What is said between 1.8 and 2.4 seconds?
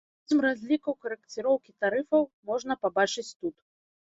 тарыфаў